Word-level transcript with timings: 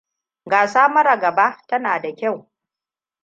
Gasa 0.45 0.89
mara 0.89 1.15
gaba 1.17 1.57
tana 1.67 1.99
da 1.99 2.15
kyau. 2.15 2.51